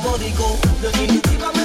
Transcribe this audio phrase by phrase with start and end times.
[0.00, 0.58] módico.
[0.80, 1.61] Definitivamente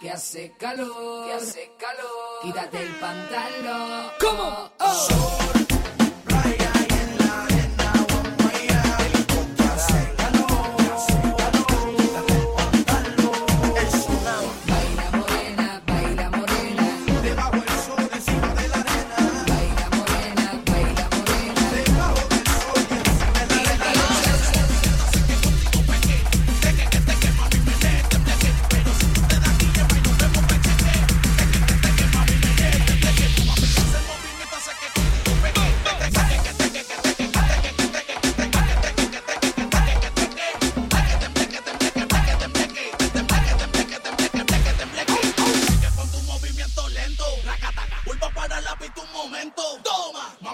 [0.00, 2.40] Que hace calor, que hace calor.
[2.42, 4.10] Quítate el pantalón.
[4.18, 4.72] ¿Cómo?
[4.80, 5.69] Oh.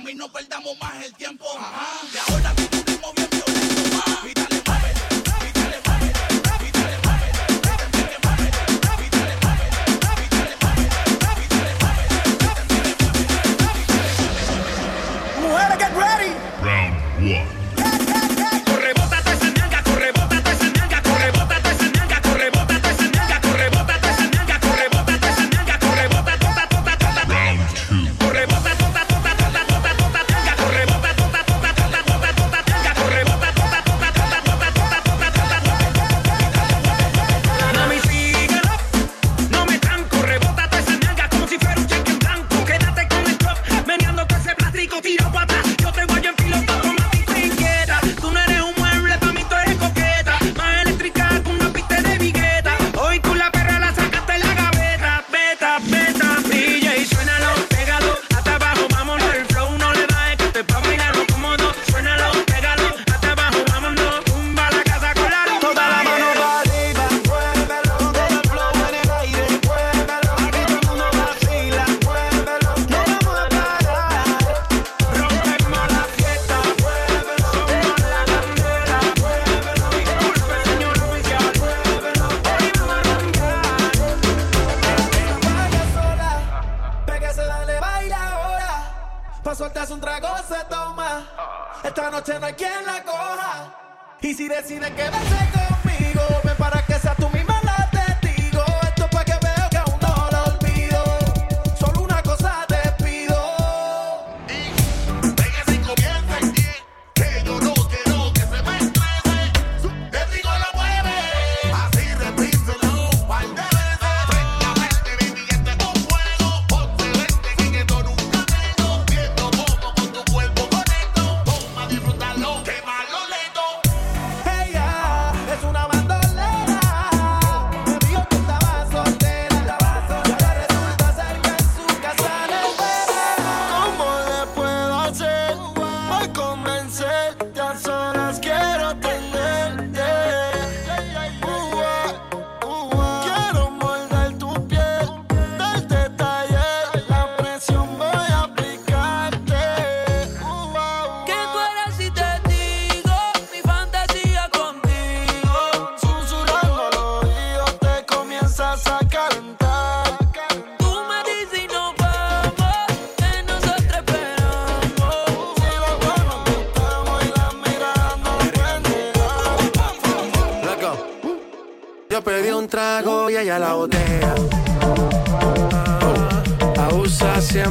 [0.06, 1.44] mami, no perdamos más el tiempo.
[2.12, 2.55] De ahora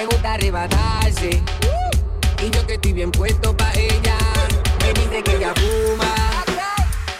[0.00, 1.42] Me gusta arrebatarse.
[2.42, 4.16] Y yo que estoy bien puesto pa' ella.
[4.80, 6.14] Me dice que ella fuma.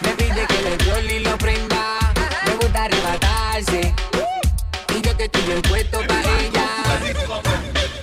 [0.01, 1.99] Me pide que le viole y lo prenda.
[2.47, 3.93] me gusta arrebatarse.
[4.97, 6.67] Y yo que estoy bien puesto pa' ella.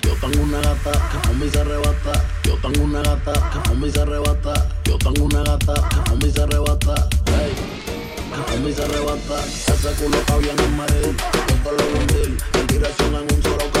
[0.01, 2.25] Yo tengo una gata que fuma y se arrebata.
[2.45, 4.67] Yo tengo una gata que fuma y se arrebata.
[4.85, 7.09] Yo tengo una gata que fuma y se arrebata.
[7.25, 7.53] Hey
[8.63, 9.43] que se arrebata.
[9.43, 11.17] Ese culo está bien en Madrid,
[11.65, 12.59] lo.
[12.59, 13.78] En dirección en un solo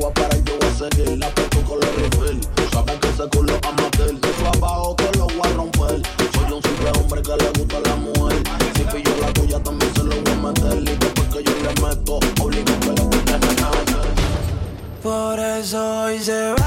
[0.00, 1.18] voy a parar, yo voy a seguir.
[1.18, 2.40] La peto con los refil.
[2.72, 4.06] Saben que ese culo a matar.
[4.06, 6.02] De tu abajo te lo voy a romper.
[6.32, 8.42] Soy un simple hombre que le gusta a la mujer.
[8.74, 10.78] Si pillo la tuya también se lo voy a meter.
[10.78, 13.38] Y después que yo le meto, obligo a que la puta
[15.02, 16.59] Por eso hoy se ve.